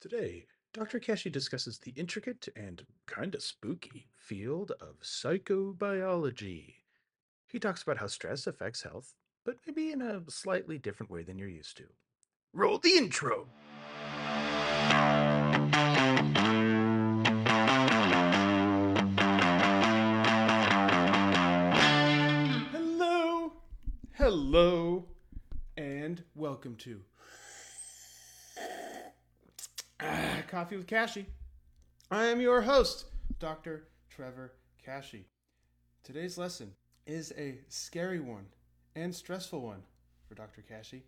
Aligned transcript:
Today, 0.00 0.46
Dr. 0.72 0.98
Kashey 0.98 1.28
discusses 1.28 1.78
the 1.78 1.90
intricate 1.90 2.48
and 2.56 2.86
kinda 3.06 3.38
spooky 3.38 4.08
field 4.16 4.70
of 4.80 4.98
psychobiology. 5.00 6.76
He 7.46 7.58
talks 7.58 7.82
about 7.82 7.98
how 7.98 8.06
stress 8.06 8.46
affects 8.46 8.80
health, 8.80 9.14
but 9.44 9.58
maybe 9.66 9.92
in 9.92 10.00
a 10.00 10.22
slightly 10.30 10.78
different 10.78 11.10
way 11.10 11.22
than 11.22 11.38
you're 11.38 11.48
used 11.48 11.76
to. 11.76 11.88
Roll 12.54 12.78
the 12.78 12.96
intro! 12.96 13.50
Hello, 22.72 23.52
hello, 24.14 25.08
and 25.76 26.24
welcome 26.34 26.76
to 26.76 27.02
Coffee 30.48 30.76
with 30.76 30.86
Kashey. 30.86 31.26
I 32.10 32.26
am 32.26 32.40
your 32.40 32.62
host, 32.62 33.04
Dr. 33.38 33.88
Trevor 34.08 34.52
Kashey. 34.84 35.26
Today's 36.02 36.38
lesson 36.38 36.72
is 37.06 37.32
a 37.36 37.58
scary 37.68 38.20
one 38.20 38.46
and 38.96 39.14
stressful 39.14 39.60
one 39.60 39.82
for 40.26 40.34
Dr. 40.34 40.62
Kashey 40.62 41.02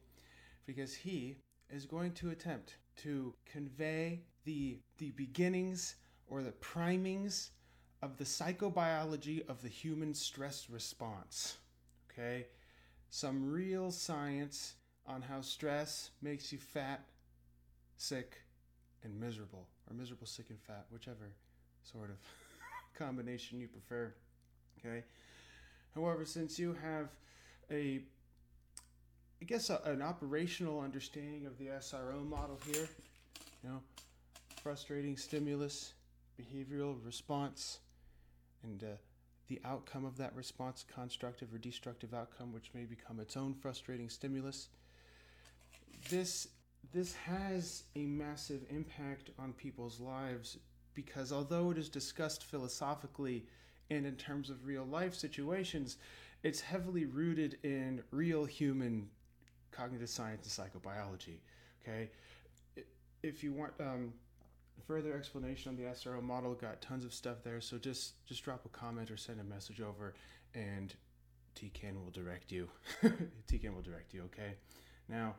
because 0.66 0.94
he 0.94 1.36
is 1.70 1.86
going 1.86 2.12
to 2.12 2.30
attempt 2.30 2.76
to 2.96 3.34
convey 3.50 4.20
the 4.44 4.78
the 4.98 5.12
beginnings 5.12 5.94
or 6.26 6.42
the 6.42 6.52
primings 6.52 7.50
of 8.02 8.18
the 8.18 8.24
psychobiology 8.24 9.48
of 9.48 9.62
the 9.62 9.68
human 9.68 10.12
stress 10.12 10.68
response. 10.68 11.56
Okay? 12.10 12.46
Some 13.08 13.50
real 13.50 13.90
science 13.90 14.74
on 15.06 15.22
how 15.22 15.40
stress 15.40 16.10
makes 16.20 16.52
you 16.52 16.58
fat, 16.58 17.04
sick, 17.96 18.41
and 19.04 19.18
miserable, 19.18 19.66
or 19.88 19.96
miserable, 19.96 20.26
sick, 20.26 20.46
and 20.50 20.60
fat, 20.60 20.86
whichever 20.90 21.32
sort 21.82 22.10
of 22.10 22.16
combination 22.98 23.58
you 23.58 23.68
prefer. 23.68 24.12
Okay? 24.78 25.04
However, 25.94 26.24
since 26.24 26.58
you 26.58 26.76
have 26.82 27.08
a 27.70 28.00
I 29.40 29.44
guess 29.44 29.70
a, 29.70 29.80
an 29.86 30.02
operational 30.02 30.78
understanding 30.78 31.46
of 31.46 31.58
the 31.58 31.66
SRO 31.66 32.24
model 32.24 32.60
here, 32.64 32.88
you 33.64 33.70
know, 33.70 33.80
frustrating 34.62 35.16
stimulus, 35.16 35.94
behavioral 36.40 36.94
response, 37.04 37.80
and 38.62 38.84
uh, 38.84 38.86
the 39.48 39.60
outcome 39.64 40.04
of 40.04 40.16
that 40.18 40.32
response, 40.36 40.84
constructive 40.94 41.52
or 41.52 41.58
destructive 41.58 42.14
outcome, 42.14 42.52
which 42.52 42.70
may 42.72 42.84
become 42.84 43.18
its 43.18 43.36
own 43.36 43.52
frustrating 43.52 44.08
stimulus. 44.08 44.68
This 46.08 46.46
this 46.90 47.14
has 47.14 47.84
a 47.96 48.04
massive 48.04 48.62
impact 48.70 49.30
on 49.38 49.52
people's 49.52 50.00
lives 50.00 50.58
because 50.94 51.32
although 51.32 51.70
it 51.70 51.78
is 51.78 51.88
discussed 51.88 52.44
philosophically 52.44 53.44
and 53.90 54.06
in 54.06 54.16
terms 54.16 54.50
of 54.50 54.66
real 54.66 54.84
life 54.84 55.14
situations, 55.14 55.96
it's 56.42 56.60
heavily 56.60 57.06
rooted 57.06 57.58
in 57.62 58.02
real 58.10 58.44
human 58.44 59.08
cognitive 59.70 60.08
science 60.08 60.58
and 60.58 60.70
psychobiology. 60.72 61.38
Okay, 61.82 62.10
if 63.22 63.42
you 63.42 63.52
want 63.52 63.72
um, 63.80 64.12
further 64.86 65.14
explanation 65.14 65.70
on 65.70 65.76
the 65.76 65.90
SRO 65.90 66.22
model, 66.22 66.54
got 66.54 66.80
tons 66.80 67.04
of 67.04 67.14
stuff 67.14 67.38
there. 67.44 67.60
So 67.60 67.78
just 67.78 68.24
just 68.26 68.44
drop 68.44 68.64
a 68.66 68.68
comment 68.68 69.10
or 69.10 69.16
send 69.16 69.40
a 69.40 69.44
message 69.44 69.80
over, 69.80 70.14
and 70.54 70.94
TKN 71.56 71.94
will 72.02 72.10
direct 72.12 72.50
you. 72.52 72.68
TKN 73.02 73.74
will 73.74 73.82
direct 73.82 74.12
you. 74.14 74.22
Okay, 74.24 74.54
now. 75.08 75.34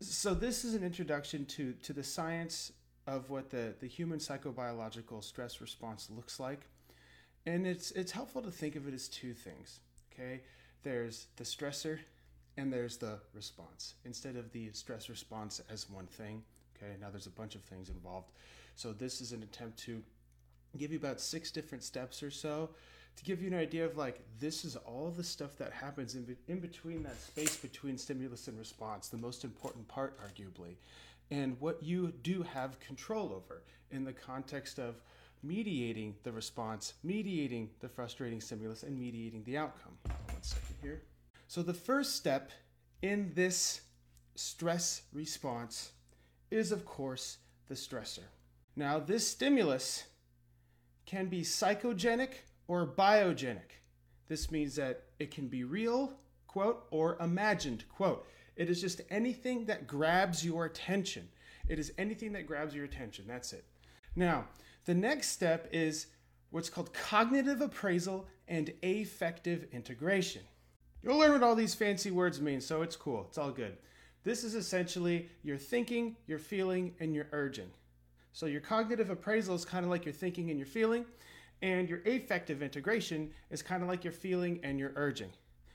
So 0.00 0.32
this 0.32 0.64
is 0.64 0.74
an 0.74 0.82
introduction 0.82 1.44
to 1.46 1.74
to 1.82 1.92
the 1.92 2.02
science 2.02 2.72
of 3.06 3.28
what 3.28 3.50
the, 3.50 3.74
the 3.80 3.86
human 3.86 4.18
psychobiological 4.18 5.22
stress 5.22 5.60
response 5.60 6.08
looks 6.10 6.40
like. 6.40 6.60
And 7.44 7.66
it's 7.66 7.90
it's 7.90 8.12
helpful 8.12 8.40
to 8.42 8.50
think 8.50 8.76
of 8.76 8.88
it 8.88 8.94
as 8.94 9.08
two 9.08 9.34
things. 9.34 9.80
Okay? 10.12 10.40
There's 10.82 11.26
the 11.36 11.44
stressor 11.44 11.98
and 12.56 12.72
there's 12.72 12.96
the 12.96 13.18
response 13.34 13.94
instead 14.06 14.36
of 14.36 14.50
the 14.52 14.70
stress 14.72 15.10
response 15.10 15.60
as 15.70 15.90
one 15.90 16.06
thing. 16.06 16.42
Okay, 16.76 16.94
now 16.98 17.10
there's 17.10 17.26
a 17.26 17.30
bunch 17.30 17.54
of 17.54 17.60
things 17.62 17.90
involved. 17.90 18.30
So 18.76 18.94
this 18.94 19.20
is 19.20 19.32
an 19.32 19.42
attempt 19.42 19.78
to 19.80 20.02
give 20.78 20.92
you 20.92 20.98
about 20.98 21.20
six 21.20 21.50
different 21.50 21.84
steps 21.84 22.22
or 22.22 22.30
so 22.30 22.70
to 23.16 23.24
give 23.24 23.42
you 23.42 23.48
an 23.48 23.54
idea 23.54 23.84
of 23.84 23.96
like 23.96 24.20
this 24.38 24.64
is 24.64 24.76
all 24.76 25.12
the 25.14 25.24
stuff 25.24 25.56
that 25.58 25.72
happens 25.72 26.14
in, 26.14 26.24
be- 26.24 26.36
in 26.48 26.60
between 26.60 27.02
that 27.02 27.20
space 27.20 27.56
between 27.56 27.98
stimulus 27.98 28.48
and 28.48 28.58
response, 28.58 29.08
the 29.08 29.16
most 29.16 29.44
important 29.44 29.86
part, 29.88 30.18
arguably, 30.20 30.76
and 31.30 31.56
what 31.60 31.82
you 31.82 32.12
do 32.22 32.42
have 32.42 32.80
control 32.80 33.32
over 33.32 33.62
in 33.90 34.04
the 34.04 34.12
context 34.12 34.78
of 34.78 34.96
mediating 35.42 36.14
the 36.22 36.32
response, 36.32 36.94
mediating 37.02 37.70
the 37.80 37.88
frustrating 37.88 38.40
stimulus, 38.40 38.82
and 38.82 38.98
mediating 38.98 39.42
the 39.44 39.56
outcome. 39.56 39.96
One 40.04 40.42
second 40.42 40.76
here. 40.82 41.02
So, 41.48 41.62
the 41.62 41.74
first 41.74 42.16
step 42.16 42.50
in 43.02 43.32
this 43.34 43.80
stress 44.34 45.02
response 45.12 45.92
is, 46.50 46.72
of 46.72 46.84
course, 46.84 47.38
the 47.68 47.74
stressor. 47.74 48.28
Now, 48.76 48.98
this 48.98 49.26
stimulus 49.26 50.04
can 51.06 51.26
be 51.26 51.42
psychogenic 51.42 52.30
or 52.70 52.86
biogenic. 52.86 53.80
This 54.28 54.52
means 54.52 54.76
that 54.76 55.02
it 55.18 55.32
can 55.32 55.48
be 55.48 55.64
real, 55.64 56.12
quote, 56.46 56.86
or 56.92 57.16
imagined, 57.20 57.82
quote. 57.88 58.28
It 58.54 58.70
is 58.70 58.80
just 58.80 59.00
anything 59.10 59.64
that 59.64 59.88
grabs 59.88 60.44
your 60.44 60.66
attention. 60.66 61.28
It 61.68 61.80
is 61.80 61.92
anything 61.98 62.32
that 62.34 62.46
grabs 62.46 62.72
your 62.72 62.84
attention. 62.84 63.24
That's 63.26 63.52
it. 63.52 63.64
Now, 64.14 64.44
the 64.84 64.94
next 64.94 65.30
step 65.30 65.68
is 65.72 66.06
what's 66.50 66.70
called 66.70 66.94
cognitive 66.94 67.60
appraisal 67.60 68.28
and 68.46 68.72
affective 68.84 69.66
integration. 69.72 70.42
You'll 71.02 71.18
learn 71.18 71.32
what 71.32 71.42
all 71.42 71.56
these 71.56 71.74
fancy 71.74 72.12
words 72.12 72.40
mean, 72.40 72.60
so 72.60 72.82
it's 72.82 72.94
cool. 72.94 73.26
It's 73.28 73.38
all 73.38 73.50
good. 73.50 73.78
This 74.22 74.44
is 74.44 74.54
essentially 74.54 75.28
your 75.42 75.58
thinking, 75.58 76.14
your 76.28 76.38
feeling, 76.38 76.94
and 77.00 77.16
your 77.16 77.26
urging. 77.32 77.70
So 78.32 78.46
your 78.46 78.60
cognitive 78.60 79.10
appraisal 79.10 79.56
is 79.56 79.64
kind 79.64 79.84
of 79.84 79.90
like 79.90 80.04
your 80.04 80.14
thinking 80.14 80.50
and 80.50 80.58
your 80.58 80.68
feeling, 80.68 81.04
and 81.62 81.88
your 81.88 82.00
affective 82.06 82.62
integration 82.62 83.30
is 83.50 83.62
kind 83.62 83.82
of 83.82 83.88
like 83.88 84.04
your 84.04 84.12
feeling 84.12 84.60
and 84.62 84.78
your 84.78 84.92
urging. 84.96 85.30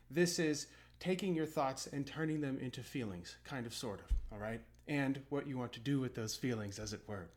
This 0.09 0.39
is 0.39 0.67
taking 0.99 1.35
your 1.35 1.45
thoughts 1.45 1.87
and 1.87 2.05
turning 2.05 2.41
them 2.41 2.57
into 2.59 2.81
feelings, 2.81 3.35
kind 3.43 3.65
of, 3.65 3.73
sort 3.73 3.99
of, 3.99 4.05
all 4.31 4.39
right? 4.39 4.61
And 4.87 5.21
what 5.29 5.47
you 5.47 5.57
want 5.57 5.73
to 5.73 5.79
do 5.79 5.99
with 5.99 6.15
those 6.15 6.35
feelings, 6.35 6.79
as 6.79 6.93
it 6.93 7.01
were. 7.07 7.27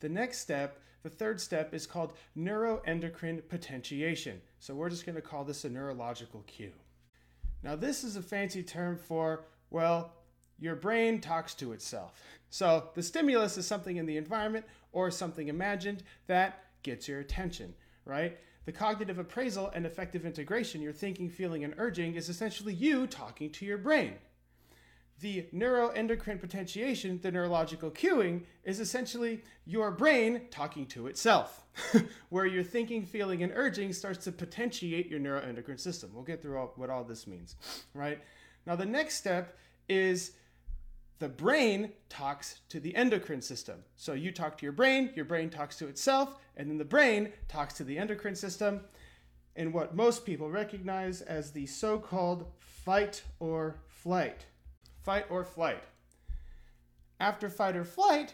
The 0.00 0.08
next 0.08 0.38
step, 0.38 0.80
the 1.02 1.10
third 1.10 1.40
step, 1.40 1.72
is 1.72 1.86
called 1.86 2.12
neuroendocrine 2.36 3.48
potentiation. 3.48 4.40
So 4.58 4.74
we're 4.74 4.90
just 4.90 5.06
going 5.06 5.16
to 5.16 5.22
call 5.22 5.44
this 5.44 5.64
a 5.64 5.70
neurological 5.70 6.44
cue. 6.46 6.72
Now, 7.62 7.76
this 7.76 8.04
is 8.04 8.16
a 8.16 8.22
fancy 8.22 8.62
term 8.62 8.96
for, 8.96 9.44
well, 9.70 10.12
your 10.58 10.76
brain 10.76 11.20
talks 11.20 11.54
to 11.54 11.72
itself. 11.72 12.22
So 12.50 12.88
the 12.94 13.02
stimulus 13.02 13.56
is 13.56 13.66
something 13.66 13.96
in 13.96 14.06
the 14.06 14.16
environment 14.16 14.66
or 14.92 15.10
something 15.10 15.48
imagined 15.48 16.02
that 16.26 16.64
gets 16.82 17.08
your 17.08 17.20
attention, 17.20 17.74
right? 18.04 18.38
The 18.66 18.72
cognitive 18.72 19.18
appraisal 19.18 19.70
and 19.74 19.86
affective 19.86 20.26
integration, 20.26 20.82
your 20.82 20.92
thinking, 20.92 21.30
feeling, 21.30 21.64
and 21.64 21.74
urging, 21.78 22.14
is 22.14 22.28
essentially 22.28 22.74
you 22.74 23.06
talking 23.06 23.50
to 23.50 23.64
your 23.64 23.78
brain. 23.78 24.14
The 25.20 25.46
neuroendocrine 25.54 26.40
potentiation, 26.40 27.20
the 27.22 27.30
neurological 27.30 27.90
cueing, 27.90 28.44
is 28.64 28.80
essentially 28.80 29.42
your 29.66 29.90
brain 29.90 30.42
talking 30.50 30.86
to 30.86 31.08
itself, 31.08 31.66
where 32.30 32.46
your 32.46 32.62
thinking, 32.62 33.04
feeling, 33.04 33.42
and 33.42 33.52
urging 33.54 33.92
starts 33.92 34.24
to 34.24 34.32
potentiate 34.32 35.10
your 35.10 35.20
neuroendocrine 35.20 35.80
system. 35.80 36.10
We'll 36.14 36.24
get 36.24 36.40
through 36.40 36.58
all, 36.58 36.72
what 36.76 36.88
all 36.88 37.04
this 37.04 37.26
means, 37.26 37.56
right? 37.92 38.20
Now, 38.66 38.76
the 38.76 38.86
next 38.86 39.16
step 39.16 39.58
is 39.88 40.32
the 41.20 41.28
brain 41.28 41.92
talks 42.08 42.60
to 42.70 42.80
the 42.80 42.96
endocrine 42.96 43.42
system. 43.42 43.84
So 43.94 44.14
you 44.14 44.32
talk 44.32 44.56
to 44.58 44.64
your 44.64 44.72
brain, 44.72 45.10
your 45.14 45.26
brain 45.26 45.50
talks 45.50 45.76
to 45.76 45.86
itself, 45.86 46.34
and 46.56 46.68
then 46.68 46.78
the 46.78 46.84
brain 46.84 47.32
talks 47.46 47.74
to 47.74 47.84
the 47.84 47.98
endocrine 47.98 48.34
system 48.34 48.80
in 49.54 49.70
what 49.70 49.94
most 49.94 50.24
people 50.24 50.50
recognize 50.50 51.20
as 51.20 51.52
the 51.52 51.66
so 51.66 51.98
called 51.98 52.46
fight 52.58 53.22
or 53.38 53.76
flight. 53.86 54.46
Fight 55.02 55.26
or 55.28 55.44
flight. 55.44 55.82
After 57.20 57.50
fight 57.50 57.76
or 57.76 57.84
flight, 57.84 58.32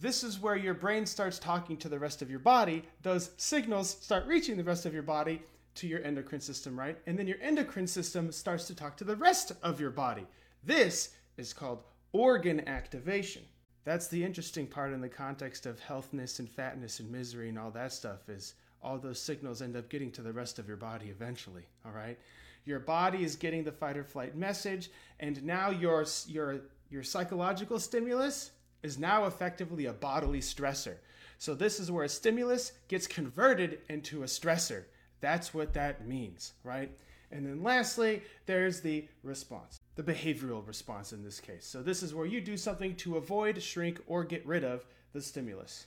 this 0.00 0.24
is 0.24 0.40
where 0.40 0.56
your 0.56 0.74
brain 0.74 1.04
starts 1.04 1.38
talking 1.38 1.76
to 1.76 1.88
the 1.90 1.98
rest 1.98 2.22
of 2.22 2.30
your 2.30 2.38
body. 2.38 2.82
Those 3.02 3.30
signals 3.36 3.90
start 3.90 4.26
reaching 4.26 4.56
the 4.56 4.64
rest 4.64 4.86
of 4.86 4.94
your 4.94 5.02
body 5.02 5.42
to 5.74 5.86
your 5.86 6.02
endocrine 6.02 6.40
system, 6.40 6.78
right? 6.78 6.96
And 7.06 7.18
then 7.18 7.26
your 7.26 7.38
endocrine 7.42 7.86
system 7.86 8.32
starts 8.32 8.66
to 8.68 8.74
talk 8.74 8.96
to 8.96 9.04
the 9.04 9.16
rest 9.16 9.52
of 9.62 9.80
your 9.80 9.90
body. 9.90 10.26
This 10.64 11.10
is 11.36 11.52
called 11.52 11.82
organ 12.12 12.66
activation. 12.68 13.42
That's 13.84 14.08
the 14.08 14.22
interesting 14.22 14.66
part 14.66 14.92
in 14.92 15.00
the 15.00 15.08
context 15.08 15.66
of 15.66 15.80
healthness 15.80 16.38
and 16.38 16.48
fatness 16.48 17.00
and 17.00 17.10
misery 17.10 17.48
and 17.48 17.58
all 17.58 17.70
that 17.72 17.92
stuff 17.92 18.28
is 18.28 18.54
all 18.82 18.98
those 18.98 19.20
signals 19.20 19.62
end 19.62 19.76
up 19.76 19.88
getting 19.88 20.10
to 20.12 20.22
the 20.22 20.32
rest 20.32 20.58
of 20.58 20.68
your 20.68 20.76
body 20.76 21.06
eventually, 21.06 21.64
all 21.84 21.92
right? 21.92 22.18
Your 22.64 22.78
body 22.78 23.24
is 23.24 23.34
getting 23.34 23.64
the 23.64 23.72
fight 23.72 23.96
or 23.96 24.04
flight 24.04 24.36
message 24.36 24.90
and 25.20 25.42
now 25.42 25.70
your 25.70 26.04
your 26.28 26.60
your 26.90 27.02
psychological 27.02 27.80
stimulus 27.80 28.50
is 28.82 28.98
now 28.98 29.24
effectively 29.26 29.86
a 29.86 29.92
bodily 29.92 30.40
stressor. 30.40 30.96
So 31.38 31.54
this 31.54 31.80
is 31.80 31.90
where 31.90 32.04
a 32.04 32.08
stimulus 32.08 32.72
gets 32.88 33.06
converted 33.06 33.80
into 33.88 34.22
a 34.22 34.26
stressor. 34.26 34.84
That's 35.20 35.54
what 35.54 35.72
that 35.74 36.06
means, 36.06 36.52
right? 36.62 36.90
And 37.32 37.46
then 37.46 37.62
lastly, 37.62 38.22
there's 38.46 38.80
the 38.80 39.08
response, 39.22 39.80
the 39.94 40.02
behavioral 40.02 40.66
response 40.66 41.12
in 41.12 41.22
this 41.22 41.40
case. 41.40 41.66
So 41.66 41.82
this 41.82 42.02
is 42.02 42.14
where 42.14 42.26
you 42.26 42.40
do 42.40 42.56
something 42.56 42.94
to 42.96 43.16
avoid, 43.16 43.62
shrink, 43.62 44.00
or 44.06 44.24
get 44.24 44.46
rid 44.46 44.64
of 44.64 44.86
the 45.12 45.20
stimulus. 45.20 45.86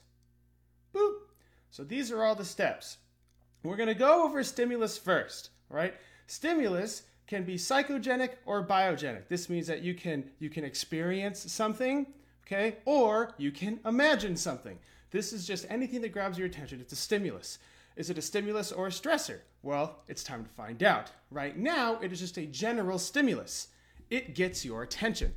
Boop. 0.93 1.13
So 1.71 1.83
these 1.83 2.11
are 2.11 2.23
all 2.23 2.35
the 2.35 2.45
steps. 2.45 2.97
We're 3.63 3.75
going 3.75 3.89
to 3.89 3.95
go 3.95 4.23
over 4.23 4.43
stimulus 4.43 4.97
first, 4.97 5.49
right? 5.69 5.95
Stimulus 6.27 7.03
can 7.27 7.43
be 7.43 7.55
psychogenic 7.55 8.31
or 8.45 8.65
biogenic. 8.65 9.27
This 9.27 9.49
means 9.49 9.67
that 9.67 9.81
you 9.81 9.95
can 9.95 10.29
you 10.37 10.49
can 10.49 10.63
experience 10.63 11.51
something, 11.51 12.05
okay? 12.45 12.77
Or 12.85 13.33
you 13.37 13.51
can 13.51 13.79
imagine 13.85 14.37
something. 14.37 14.77
This 15.09 15.33
is 15.33 15.47
just 15.47 15.65
anything 15.69 16.01
that 16.01 16.11
grabs 16.11 16.37
your 16.37 16.47
attention. 16.47 16.79
It's 16.79 16.93
a 16.93 16.97
stimulus. 16.97 17.57
Is 17.95 18.09
it 18.09 18.17
a 18.17 18.21
stimulus 18.21 18.71
or 18.71 18.87
a 18.87 18.91
stressor? 18.91 19.39
Well, 19.63 20.03
it's 20.07 20.23
time 20.23 20.43
to 20.43 20.49
find 20.49 20.83
out. 20.83 21.09
Right 21.31 21.57
now, 21.57 21.97
it 22.01 22.11
is 22.11 22.19
just 22.19 22.37
a 22.37 22.45
general 22.45 22.99
stimulus. 22.99 23.69
It 24.09 24.35
gets 24.35 24.65
your 24.65 24.83
attention. 24.83 25.35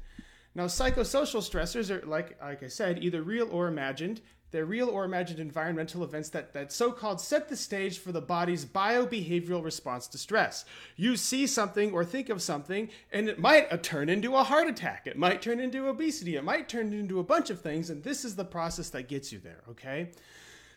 Now, 0.54 0.64
psychosocial 0.64 1.40
stressors 1.40 1.90
are, 1.90 2.04
like, 2.06 2.40
like 2.42 2.62
I 2.62 2.68
said, 2.68 3.02
either 3.02 3.22
real 3.22 3.48
or 3.50 3.68
imagined. 3.68 4.20
They're 4.50 4.64
real 4.64 4.88
or 4.88 5.04
imagined 5.04 5.40
environmental 5.40 6.02
events 6.02 6.30
that, 6.30 6.54
that 6.54 6.72
so 6.72 6.90
called 6.90 7.20
set 7.20 7.50
the 7.50 7.56
stage 7.56 7.98
for 7.98 8.12
the 8.12 8.22
body's 8.22 8.64
biobehavioral 8.64 9.62
response 9.62 10.06
to 10.08 10.18
stress. 10.18 10.64
You 10.96 11.16
see 11.16 11.46
something 11.46 11.92
or 11.92 12.02
think 12.02 12.30
of 12.30 12.40
something, 12.40 12.88
and 13.12 13.28
it 13.28 13.38
might 13.38 13.70
uh, 13.70 13.76
turn 13.76 14.08
into 14.08 14.34
a 14.34 14.42
heart 14.42 14.66
attack. 14.66 15.06
It 15.06 15.18
might 15.18 15.42
turn 15.42 15.60
into 15.60 15.86
obesity. 15.86 16.36
It 16.36 16.44
might 16.44 16.68
turn 16.68 16.94
into 16.94 17.20
a 17.20 17.24
bunch 17.24 17.50
of 17.50 17.60
things, 17.60 17.90
and 17.90 18.02
this 18.02 18.24
is 18.24 18.36
the 18.36 18.44
process 18.44 18.88
that 18.90 19.06
gets 19.06 19.30
you 19.32 19.38
there, 19.38 19.62
okay? 19.68 20.12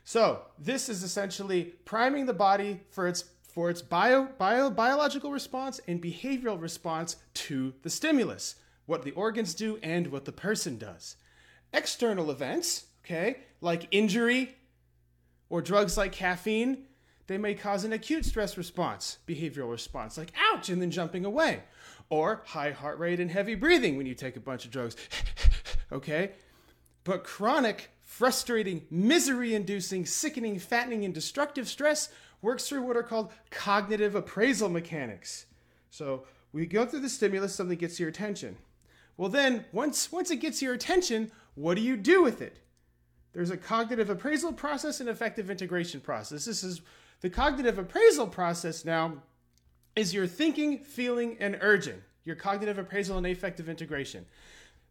So, 0.04 0.42
this 0.60 0.90
is 0.90 1.02
essentially 1.02 1.74
priming 1.86 2.26
the 2.26 2.34
body 2.34 2.82
for 2.90 3.08
its 3.08 3.24
for 3.52 3.70
its 3.70 3.82
bio, 3.82 4.30
bio 4.38 4.70
biological 4.70 5.32
response 5.32 5.82
and 5.88 6.02
behavioral 6.02 6.60
response 6.60 7.18
to 7.34 7.74
the 7.84 7.90
stimulus, 7.90 8.56
what 8.86 9.04
the 9.04 9.12
organs 9.12 9.54
do 9.54 9.78
and 9.84 10.08
what 10.08 10.26
the 10.26 10.32
person 10.32 10.78
does. 10.78 11.18
External 11.74 12.32
events, 12.32 12.86
okay, 13.04 13.40
like 13.60 13.88
injury 13.92 14.56
or 15.50 15.62
drugs 15.62 15.98
like 15.98 16.14
caffeine, 16.14 16.86
they 17.28 17.38
may 17.38 17.54
cause 17.54 17.84
an 17.84 17.94
acute 17.94 18.26
stress 18.26 18.58
response, 18.58 19.18
behavioral 19.28 19.72
response, 19.72 20.18
like 20.18 20.32
ouch, 20.52 20.70
and 20.70 20.82
then 20.82 20.92
jumping 20.92 21.26
away. 21.26 21.64
Or 22.10 22.44
high 22.46 22.72
heart 22.72 23.00
rate 23.00 23.20
and 23.20 23.32
heavy 23.32 23.56
breathing 23.56 23.98
when 23.98 24.06
you 24.06 24.16
take 24.16 24.36
a 24.36 24.42
bunch 24.42 24.66
of 24.66 24.72
drugs, 24.72 24.96
okay? 25.92 26.32
But 27.04 27.24
chronic, 27.24 27.90
frustrating, 28.02 28.86
misery 28.90 29.56
inducing, 29.56 30.06
sickening, 30.06 30.60
fattening, 30.60 31.06
and 31.06 31.14
destructive 31.14 31.68
stress 31.68 32.10
works 32.42 32.68
through 32.68 32.84
what 32.84 32.98
are 32.98 33.04
called 33.04 33.32
cognitive 33.50 34.16
appraisal 34.16 34.70
mechanics. 34.70 35.46
So 35.90 36.26
we 36.52 36.66
go 36.66 36.86
through 36.86 37.02
the 37.02 37.10
stimulus, 37.10 37.56
something 37.56 37.78
gets 37.78 38.00
your 38.00 38.10
attention. 38.10 38.58
Well, 39.18 39.30
then, 39.30 39.66
once, 39.72 40.12
once 40.12 40.32
it 40.32 40.38
gets 40.38 40.62
your 40.62 40.74
attention, 40.74 41.32
what 41.56 41.76
do 41.76 41.82
you 41.82 41.96
do 41.96 42.24
with 42.24 42.42
it? 42.42 42.58
There's 43.34 43.52
a 43.52 43.58
cognitive 43.58 44.10
appraisal 44.10 44.54
process 44.54 45.00
and 45.00 45.10
affective 45.10 45.50
integration 45.50 46.02
process. 46.02 46.46
This 46.46 46.64
is 46.64 46.82
the 47.22 47.30
cognitive 47.30 47.78
appraisal 47.78 48.28
process 48.28 48.84
now 48.84 49.22
is 49.96 50.14
your 50.14 50.28
thinking, 50.28 50.80
feeling, 50.80 51.38
and 51.40 51.58
urging, 51.62 52.02
your 52.26 52.36
cognitive 52.36 52.78
appraisal 52.78 53.18
and 53.18 53.28
affective 53.28 53.70
integration. 53.70 54.26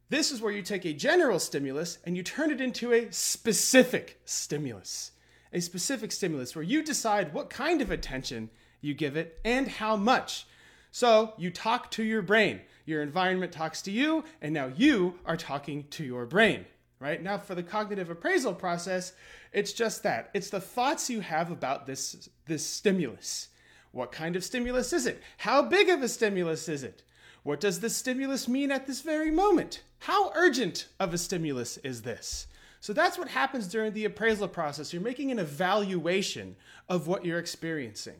This 0.08 0.30
is 0.30 0.40
where 0.40 0.52
you 0.52 0.62
take 0.62 0.84
a 0.84 0.92
general 0.92 1.38
stimulus 1.38 1.98
and 2.04 2.16
you 2.16 2.22
turn 2.22 2.50
it 2.50 2.60
into 2.60 2.92
a 2.92 3.10
specific 3.12 4.20
stimulus. 4.24 5.12
A 5.52 5.60
specific 5.60 6.12
stimulus 6.12 6.54
where 6.54 6.62
you 6.62 6.82
decide 6.82 7.34
what 7.34 7.50
kind 7.50 7.82
of 7.82 7.90
attention 7.90 8.50
you 8.80 8.94
give 8.94 9.16
it 9.16 9.38
and 9.44 9.68
how 9.68 9.96
much. 9.96 10.46
So 10.92 11.34
you 11.38 11.50
talk 11.50 11.90
to 11.92 12.02
your 12.02 12.22
brain. 12.22 12.60
Your 12.86 13.02
environment 13.02 13.52
talks 13.52 13.82
to 13.82 13.90
you, 13.90 14.24
and 14.40 14.52
now 14.52 14.72
you 14.76 15.18
are 15.26 15.36
talking 15.36 15.84
to 15.90 16.04
your 16.04 16.26
brain 16.26 16.64
right? 17.00 17.22
Now, 17.22 17.38
for 17.38 17.54
the 17.54 17.62
cognitive 17.62 18.10
appraisal 18.10 18.54
process, 18.54 19.14
it's 19.52 19.72
just 19.72 20.02
that. 20.04 20.30
It's 20.34 20.50
the 20.50 20.60
thoughts 20.60 21.10
you 21.10 21.20
have 21.20 21.50
about 21.50 21.86
this, 21.86 22.28
this 22.46 22.64
stimulus. 22.64 23.48
What 23.92 24.12
kind 24.12 24.36
of 24.36 24.44
stimulus 24.44 24.92
is 24.92 25.06
it? 25.06 25.20
How 25.38 25.62
big 25.62 25.88
of 25.88 26.02
a 26.02 26.08
stimulus 26.08 26.68
is 26.68 26.84
it? 26.84 27.02
What 27.42 27.58
does 27.58 27.80
this 27.80 27.96
stimulus 27.96 28.46
mean 28.46 28.70
at 28.70 28.86
this 28.86 29.00
very 29.00 29.30
moment? 29.30 29.82
How 30.00 30.30
urgent 30.34 30.86
of 31.00 31.12
a 31.14 31.18
stimulus 31.18 31.78
is 31.78 32.02
this? 32.02 32.46
So 32.80 32.92
that's 32.92 33.18
what 33.18 33.28
happens 33.28 33.68
during 33.68 33.92
the 33.92 34.06
appraisal 34.06 34.48
process. 34.48 34.92
You're 34.92 35.02
making 35.02 35.30
an 35.30 35.38
evaluation 35.38 36.56
of 36.88 37.06
what 37.06 37.24
you're 37.24 37.38
experiencing. 37.38 38.16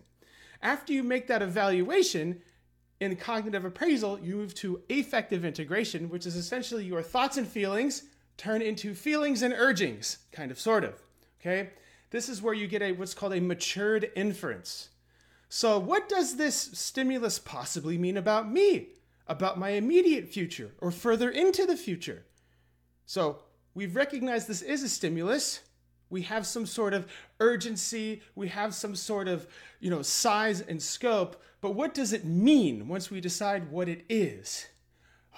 After 0.63 0.93
you 0.93 1.03
make 1.03 1.27
that 1.29 1.41
evaluation, 1.41 2.43
in 3.01 3.17
cognitive 3.17 3.65
appraisal, 3.65 4.21
you 4.21 4.37
move 4.37 4.55
to 4.57 4.83
affective 4.91 5.45
integration, 5.45 6.11
which 6.11 6.27
is 6.27 6.37
essentially 6.37 6.85
your 6.85 7.03
thoughts 7.03 7.39
and 7.39 7.49
feelings 7.49 8.05
turn 8.37 8.61
into 8.61 8.95
feelings 8.95 9.43
and 9.43 9.55
urgings, 9.55 10.19
kind 10.33 10.51
of, 10.51 10.61
sort 10.61 10.85
of. 10.85 11.03
Okay? 11.41 11.71
This 12.11 12.29
is 12.29 12.43
where 12.43 12.55
you 12.55 12.67
get 12.67 12.83
a 12.83 12.93
what's 12.93 13.15
called 13.15 13.33
a 13.33 13.41
matured 13.41 14.11
inference. 14.15 14.91
So, 15.49 15.79
what 15.79 16.09
does 16.09 16.37
this 16.37 16.57
stimulus 16.75 17.39
possibly 17.39 17.99
mean 17.99 18.17
about 18.17 18.51
me, 18.51 18.89
about 19.27 19.59
my 19.59 19.71
immediate 19.71 20.29
future, 20.29 20.73
or 20.79 20.91
further 20.91 21.31
into 21.31 21.67
the 21.67 21.77
future? 21.77 22.25
So, 23.07 23.41
we've 23.75 23.97
recognized 23.97 24.49
this 24.49 24.63
is 24.63 24.83
a 24.83 24.89
stimulus. 24.89 25.61
We 26.11 26.23
have 26.23 26.47
some 26.47 26.67
sort 26.67 26.93
of 26.93 27.07
urgency, 27.39 28.21
we 28.35 28.49
have 28.49 28.75
some 28.75 28.97
sort 28.97 29.29
of, 29.29 29.47
you 29.79 29.91
know, 29.91 30.03
size 30.03 30.61
and 30.61 30.83
scope, 30.83 31.41
but 31.61 31.75
what 31.77 31.95
does 31.95 32.13
it 32.13 32.25
mean 32.25 32.89
once 32.89 33.11
we 33.11 33.21
decide 33.21 33.71
what 33.71 33.89
it 33.89 34.05
is? 34.09 34.67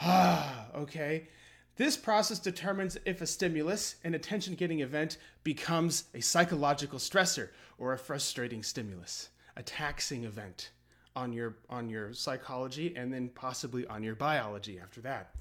Ah, 0.00 0.67
okay. 0.75 1.29
This 1.76 1.96
process 1.96 2.38
determines 2.38 2.99
if 3.05 3.20
a 3.20 3.26
stimulus, 3.26 3.96
an 4.05 4.14
attention 4.14 4.55
getting 4.55 4.81
event, 4.81 5.19
becomes 5.43 6.05
a 6.14 6.20
psychological 6.20 6.99
stressor 6.99 7.49
or 7.79 7.93
a 7.93 7.99
frustrating 7.99 8.62
stimulus, 8.62 9.31
a 9.56 9.62
taxing 9.62 10.25
event 10.25 10.70
on 11.17 11.32
your, 11.32 11.56
on 11.69 11.88
your 11.88 12.12
psychology 12.12 12.94
and 12.96 13.12
then 13.12 13.29
possibly 13.31 13.87
on 13.87 14.02
your 14.02 14.14
biology 14.14 14.79
after 14.81 15.00
that. 15.00 15.34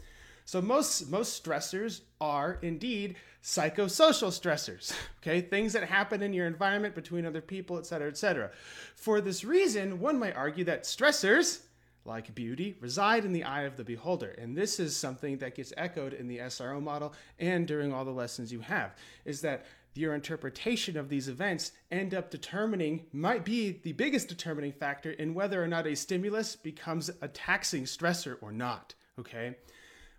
So 0.45 0.61
most 0.61 1.09
most 1.09 1.43
stressors 1.43 2.01
are 2.19 2.59
indeed 2.61 3.15
psychosocial 3.43 4.29
stressors, 4.29 4.93
okay? 5.21 5.41
Things 5.41 5.73
that 5.73 5.83
happen 5.83 6.21
in 6.21 6.33
your 6.33 6.47
environment 6.47 6.95
between 6.95 7.25
other 7.25 7.41
people, 7.41 7.77
et 7.77 7.85
cetera, 7.85 8.07
et 8.07 8.17
cetera. 8.17 8.51
For 8.95 9.21
this 9.21 9.43
reason, 9.43 9.99
one 9.99 10.19
might 10.19 10.35
argue 10.35 10.63
that 10.65 10.83
stressors 10.83 11.61
like 12.05 12.33
beauty, 12.33 12.75
reside 12.79 13.25
in 13.25 13.31
the 13.31 13.43
eye 13.43 13.63
of 13.63 13.77
the 13.77 13.83
beholder. 13.83 14.29
And 14.37 14.57
this 14.57 14.79
is 14.79 14.95
something 14.95 15.37
that 15.37 15.55
gets 15.55 15.73
echoed 15.77 16.13
in 16.13 16.27
the 16.27 16.39
SRO 16.39 16.81
model 16.81 17.13
and 17.39 17.67
during 17.67 17.93
all 17.93 18.05
the 18.05 18.11
lessons 18.11 18.51
you 18.51 18.61
have, 18.61 18.95
is 19.25 19.41
that 19.41 19.65
your 19.93 20.15
interpretation 20.15 20.97
of 20.97 21.09
these 21.09 21.27
events 21.27 21.73
end 21.91 22.13
up 22.13 22.31
determining, 22.31 23.05
might 23.11 23.43
be 23.43 23.81
the 23.83 23.91
biggest 23.91 24.29
determining 24.29 24.71
factor 24.71 25.11
in 25.11 25.33
whether 25.33 25.61
or 25.61 25.67
not 25.67 25.85
a 25.85 25.95
stimulus 25.95 26.55
becomes 26.55 27.11
a 27.21 27.27
taxing 27.27 27.83
stressor 27.83 28.37
or 28.41 28.51
not. 28.51 28.95
Okay? 29.19 29.55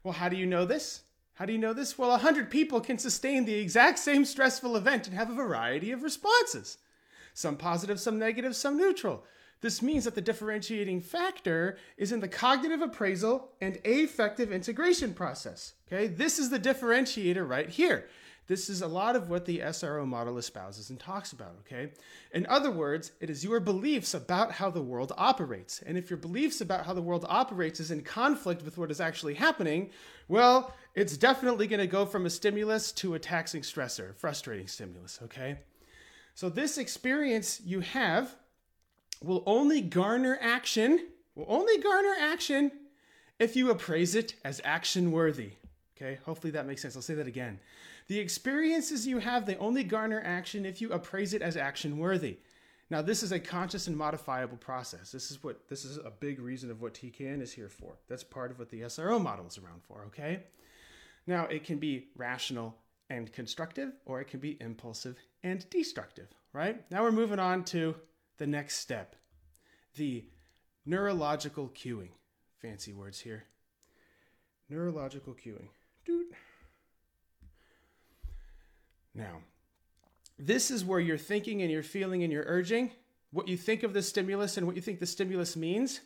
Well, 0.05 0.15
how 0.15 0.29
do 0.29 0.37
you 0.37 0.47
know 0.47 0.65
this? 0.65 1.03
How 1.35 1.47
do 1.47 1.53
you 1.53 1.59
know 1.59 1.73
this? 1.73 1.97
Well, 1.97 2.11
100 2.11 2.51
people 2.51 2.81
can 2.81 2.99
sustain 2.99 3.45
the 3.45 3.55
exact 3.55 3.99
same 3.99 4.25
stressful 4.25 4.77
event 4.77 5.07
and 5.07 5.17
have 5.17 5.31
a 5.31 5.35
variety 5.35 5.93
of 5.93 6.03
responses. 6.03 6.79
Some 7.35 7.57
positive, 7.57 7.99
some 7.99 8.19
negative, 8.19 8.55
some 8.55 8.77
neutral. 8.77 9.25
This 9.63 9.81
means 9.81 10.05
that 10.05 10.17
the 10.17 10.21
differentiating 10.21 11.01
factor 11.01 11.79
is 11.97 12.11
in 12.13 12.21
the 12.21 12.29
cognitive 12.29 12.83
appraisal 12.83 13.53
and 13.61 13.79
affective 13.85 14.53
integration 14.53 15.15
process. 15.15 15.75
Okay, 15.87 16.09
this 16.09 16.39
is 16.39 16.51
the 16.51 16.59
differentiator 16.59 17.49
right 17.49 17.69
here. 17.69 18.09
This 18.49 18.69
is 18.69 18.83
a 18.83 18.89
lot 18.89 19.15
of 19.15 19.31
what 19.31 19.45
the 19.45 19.61
SRO 19.61 20.07
model 20.07 20.37
espouses 20.37 20.91
and 20.91 20.99
talks 20.99 21.33
about, 21.33 21.55
okay? 21.61 21.93
In 22.33 22.45
other 22.47 22.71
words, 22.71 23.13
it 23.21 23.31
is 23.31 23.45
your 23.45 23.61
beliefs 23.61 24.15
about 24.15 24.53
how 24.53 24.69
the 24.69 24.83
world 24.83 25.13
operates. 25.17 25.81
And 25.83 25.97
if 25.97 26.11
your 26.11 26.17
beliefs 26.17 26.61
about 26.61 26.85
how 26.85 26.93
the 26.93 27.01
world 27.01 27.25
operates 27.29 27.79
is 27.79 27.93
in 27.93 28.03
conflict 28.03 28.65
with 28.65 28.79
what 28.79 28.91
is 28.91 29.01
actually 29.01 29.35
happening, 29.35 29.91
well, 30.27 30.75
it's 30.95 31.17
definitely 31.17 31.69
going 31.69 31.81
to 31.81 31.87
go 31.87 32.05
from 32.05 32.27
a 32.27 32.31
stimulus 32.31 32.91
to 32.93 33.15
a 33.15 33.19
taxing 33.19 33.63
stressor, 33.63 34.15
frustrating 34.17 34.67
stimulus, 34.67 35.21
okay? 35.23 35.61
So 36.35 36.49
this 36.49 36.79
experience 36.79 37.61
you 37.65 37.81
have 37.81 38.35
will 39.23 39.45
only 39.47 39.81
garner 39.81 40.37
action, 40.41 41.07
will 41.37 41.47
only 41.49 41.79
garner 41.79 42.15
action 42.19 42.73
if 43.39 43.55
you 43.55 43.71
appraise 43.71 44.15
it 44.17 44.35
as 44.45 44.61
action 44.65 45.13
worthy. 45.13 45.53
Okay, 46.03 46.19
hopefully 46.25 46.51
that 46.53 46.67
makes 46.67 46.83
sense. 46.83 46.97
I'll 46.97 47.03
say 47.03 47.15
that 47.15 47.29
again. 47.29 47.61
The 48.09 48.19
experiences 48.19 49.07
you 49.07 49.19
have, 49.19 49.47
they 49.47 49.57
only 49.57 49.85
garner 49.85 50.21
action 50.25 50.67
if 50.67 50.81
you 50.81 50.91
appraise 50.93 51.33
it 51.33 51.43
as 51.43 51.57
action 51.57 51.99
worthy. 51.99 52.39
Now, 52.91 53.03
this 53.03 53.23
is 53.23 53.31
a 53.31 53.39
conscious 53.39 53.87
and 53.87 53.97
modifiable 53.97 54.57
process. 54.57 55.13
This 55.13 55.31
is 55.31 55.43
what 55.45 55.69
this 55.69 55.85
is 55.85 55.99
a 55.99 56.11
big 56.11 56.41
reason 56.41 56.71
of 56.71 56.83
what 56.83 56.95
TKN 56.95 57.41
is 57.41 57.53
here 57.53 57.69
for. 57.69 57.93
That's 58.09 58.25
part 58.25 58.51
of 58.51 58.59
what 58.59 58.69
the 58.69 58.83
SRO 58.83 59.23
model 59.23 59.47
is 59.47 59.59
around 59.59 59.83
for, 59.83 60.05
okay? 60.09 60.43
Now, 61.27 61.45
it 61.45 61.65
can 61.65 61.79
be 61.79 62.09
rational 62.17 62.77
and 63.09 63.33
constructive, 63.33 63.93
or 64.05 64.21
it 64.21 64.27
can 64.27 64.41
be 64.41 64.59
impulsive 64.61 65.19
and 65.45 65.69
destructive, 65.71 66.29
right? 66.53 66.85
Now 66.91 67.03
we're 67.03 67.13
moving 67.13 67.39
on 67.39 67.63
to 67.65 67.95
the 68.39 68.47
next 68.47 68.79
step 68.79 69.17
the 69.95 70.25
neurological 70.87 71.69
cueing. 71.69 72.09
Fancy 72.61 72.93
words 72.93 73.21
here. 73.21 73.45
Neurological 74.71 75.35
cueing. 75.35 75.69
Now, 79.15 79.43
this 80.39 80.71
is 80.71 80.85
where 80.85 81.01
you're 81.01 81.19
thinking 81.19 81.63
and 81.63 81.71
you're 81.71 81.83
feeling 81.83 82.23
and 82.23 82.33
you're 82.33 82.45
urging 82.47 82.91
what 83.31 83.49
you 83.49 83.57
think 83.57 83.83
of 83.83 83.93
the 83.93 84.03
stimulus 84.03 84.57
and 84.57 84.67
what 84.67 84.77
you 84.77 84.83
think 84.83 85.01
the 85.01 85.07
stimulus 85.07 85.57
means. 85.57 86.01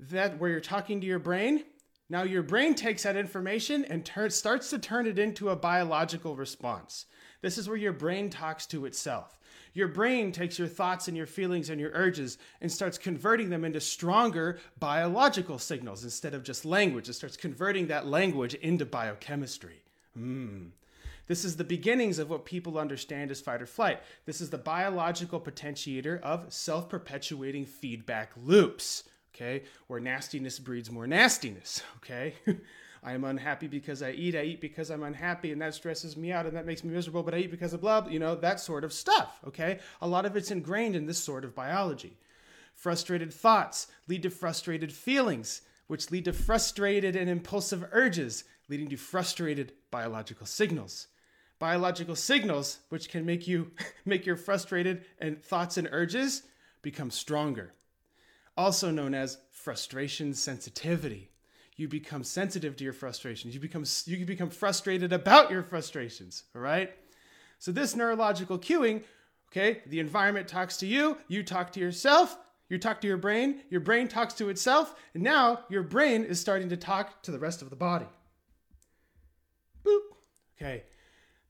That 0.00 0.38
where 0.38 0.50
you're 0.50 0.60
talking 0.60 1.00
to 1.00 1.06
your 1.06 1.18
brain. 1.18 1.64
Now 2.08 2.22
your 2.22 2.42
brain 2.42 2.74
takes 2.74 3.02
that 3.02 3.16
information 3.16 3.84
and 3.84 4.04
turn, 4.04 4.30
starts 4.30 4.70
to 4.70 4.78
turn 4.78 5.06
it 5.06 5.18
into 5.18 5.50
a 5.50 5.56
biological 5.56 6.36
response. 6.36 7.06
This 7.42 7.58
is 7.58 7.68
where 7.68 7.76
your 7.76 7.92
brain 7.92 8.30
talks 8.30 8.66
to 8.66 8.86
itself. 8.86 9.37
Your 9.74 9.88
brain 9.88 10.32
takes 10.32 10.58
your 10.58 10.68
thoughts 10.68 11.08
and 11.08 11.16
your 11.16 11.26
feelings 11.26 11.70
and 11.70 11.80
your 11.80 11.90
urges 11.94 12.38
and 12.60 12.70
starts 12.70 12.98
converting 12.98 13.50
them 13.50 13.64
into 13.64 13.80
stronger 13.80 14.58
biological 14.78 15.58
signals 15.58 16.04
instead 16.04 16.34
of 16.34 16.42
just 16.42 16.64
language. 16.64 17.08
It 17.08 17.14
starts 17.14 17.36
converting 17.36 17.88
that 17.88 18.06
language 18.06 18.54
into 18.54 18.84
biochemistry. 18.84 19.82
Hmm. 20.14 20.66
This 21.28 21.44
is 21.44 21.56
the 21.56 21.64
beginnings 21.64 22.18
of 22.18 22.30
what 22.30 22.46
people 22.46 22.78
understand 22.78 23.30
as 23.30 23.40
fight 23.40 23.60
or 23.60 23.66
flight. 23.66 24.00
This 24.24 24.40
is 24.40 24.48
the 24.48 24.58
biological 24.58 25.38
potentiator 25.38 26.20
of 26.22 26.52
self 26.52 26.88
perpetuating 26.88 27.66
feedback 27.66 28.32
loops, 28.36 29.04
okay, 29.34 29.64
where 29.86 30.00
nastiness 30.00 30.58
breeds 30.58 30.90
more 30.90 31.06
nastiness, 31.06 31.82
okay? 31.98 32.34
I 33.08 33.14
am 33.14 33.24
unhappy 33.24 33.68
because 33.68 34.02
I 34.02 34.10
eat. 34.10 34.34
I 34.36 34.42
eat 34.42 34.60
because 34.60 34.90
I'm 34.90 35.02
unhappy, 35.02 35.50
and 35.50 35.62
that 35.62 35.72
stresses 35.72 36.14
me 36.14 36.30
out, 36.30 36.44
and 36.44 36.54
that 36.54 36.66
makes 36.66 36.84
me 36.84 36.92
miserable. 36.92 37.22
But 37.22 37.32
I 37.32 37.38
eat 37.38 37.50
because 37.50 37.72
of 37.72 37.80
blah, 37.80 38.06
you 38.06 38.18
know, 38.18 38.34
that 38.34 38.60
sort 38.60 38.84
of 38.84 38.92
stuff. 38.92 39.40
Okay, 39.46 39.78
a 40.02 40.06
lot 40.06 40.26
of 40.26 40.36
it's 40.36 40.50
ingrained 40.50 40.94
in 40.94 41.06
this 41.06 41.18
sort 41.18 41.42
of 41.42 41.54
biology. 41.54 42.18
Frustrated 42.74 43.32
thoughts 43.32 43.86
lead 44.08 44.24
to 44.24 44.30
frustrated 44.30 44.92
feelings, 44.92 45.62
which 45.86 46.10
lead 46.10 46.26
to 46.26 46.34
frustrated 46.34 47.16
and 47.16 47.30
impulsive 47.30 47.88
urges, 47.92 48.44
leading 48.68 48.88
to 48.88 48.96
frustrated 48.98 49.72
biological 49.90 50.46
signals 50.46 51.08
biological 51.58 52.14
signals 52.14 52.78
which 52.88 53.08
can 53.08 53.26
make 53.26 53.48
you 53.48 53.72
make 54.04 54.24
your 54.24 54.36
frustrated 54.36 55.04
and 55.18 55.42
thoughts 55.42 55.76
and 55.76 55.88
urges 55.90 56.42
become 56.82 57.10
stronger 57.10 57.72
also 58.56 58.92
known 58.92 59.12
as 59.12 59.38
frustration 59.50 60.32
sensitivity 60.32 61.30
you 61.78 61.88
become 61.88 62.22
sensitive 62.22 62.76
to 62.76 62.84
your 62.84 62.92
frustrations 62.92 63.54
you 63.54 63.60
become 63.60 63.84
you 64.04 64.26
become 64.26 64.50
frustrated 64.50 65.12
about 65.12 65.50
your 65.50 65.62
frustrations 65.62 66.44
all 66.54 66.60
right 66.60 66.92
so 67.58 67.72
this 67.72 67.96
neurological 67.96 68.58
cueing 68.58 69.02
okay 69.50 69.80
the 69.86 70.00
environment 70.00 70.46
talks 70.46 70.76
to 70.76 70.86
you 70.86 71.16
you 71.28 71.42
talk 71.42 71.72
to 71.72 71.80
yourself 71.80 72.36
you 72.68 72.78
talk 72.78 73.00
to 73.00 73.06
your 73.06 73.16
brain 73.16 73.62
your 73.70 73.80
brain 73.80 74.06
talks 74.06 74.34
to 74.34 74.50
itself 74.50 74.94
and 75.14 75.22
now 75.22 75.60
your 75.70 75.82
brain 75.82 76.22
is 76.24 76.38
starting 76.38 76.68
to 76.68 76.76
talk 76.76 77.22
to 77.22 77.30
the 77.30 77.38
rest 77.38 77.62
of 77.62 77.70
the 77.70 77.76
body 77.76 78.06
boop 79.82 80.00
okay 80.60 80.82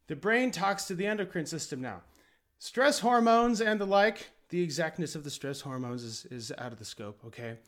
the 0.08 0.16
brain 0.16 0.50
talks 0.50 0.86
to 0.86 0.94
the 0.94 1.06
endocrine 1.06 1.46
system 1.46 1.80
now. 1.80 2.00
Stress 2.58 2.98
hormones 2.98 3.60
and 3.60 3.78
the 3.78 3.86
like, 3.86 4.30
the 4.48 4.62
exactness 4.62 5.14
of 5.14 5.22
the 5.22 5.30
stress 5.30 5.60
hormones 5.60 6.02
is, 6.02 6.26
is 6.30 6.52
out 6.58 6.72
of 6.72 6.78
the 6.78 6.84
scope, 6.84 7.20
okay? 7.26 7.58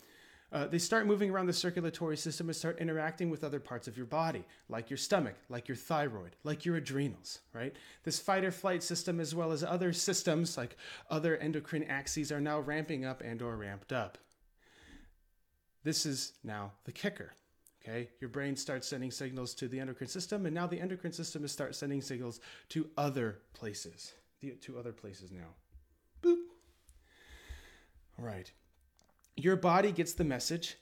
Uh, 0.52 0.66
they 0.66 0.78
start 0.78 1.06
moving 1.06 1.30
around 1.30 1.46
the 1.46 1.52
circulatory 1.52 2.16
system 2.16 2.48
and 2.48 2.56
start 2.56 2.80
interacting 2.80 3.30
with 3.30 3.44
other 3.44 3.60
parts 3.60 3.86
of 3.86 3.96
your 3.96 4.06
body, 4.06 4.44
like 4.68 4.90
your 4.90 4.96
stomach, 4.96 5.36
like 5.48 5.68
your 5.68 5.76
thyroid, 5.76 6.34
like 6.42 6.64
your 6.64 6.76
adrenals, 6.76 7.38
right? 7.52 7.76
This 8.02 8.18
fight 8.18 8.44
or 8.44 8.50
flight 8.50 8.82
system, 8.82 9.20
as 9.20 9.32
well 9.32 9.52
as 9.52 9.62
other 9.62 9.92
systems 9.92 10.56
like 10.56 10.76
other 11.08 11.36
endocrine 11.36 11.84
axes, 11.84 12.32
are 12.32 12.40
now 12.40 12.58
ramping 12.58 13.04
up 13.04 13.20
and 13.20 13.40
or 13.42 13.56
ramped 13.56 13.92
up. 13.92 14.18
This 15.84 16.04
is 16.04 16.32
now 16.42 16.72
the 16.84 16.92
kicker. 16.92 17.32
Okay, 17.82 18.10
your 18.20 18.28
brain 18.28 18.56
starts 18.56 18.88
sending 18.88 19.10
signals 19.10 19.54
to 19.54 19.68
the 19.68 19.80
endocrine 19.80 20.10
system, 20.10 20.44
and 20.44 20.54
now 20.54 20.66
the 20.66 20.80
endocrine 20.80 21.12
system 21.12 21.44
is 21.44 21.52
start 21.52 21.74
sending 21.74 22.02
signals 22.02 22.40
to 22.70 22.90
other 22.98 23.38
places. 23.54 24.12
To 24.62 24.78
other 24.78 24.92
places 24.92 25.30
now. 25.30 25.54
Boop. 26.22 26.38
All 28.18 28.24
right. 28.24 28.50
Your 29.42 29.56
body 29.56 29.90
gets 29.90 30.12
the 30.12 30.24
message, 30.24 30.76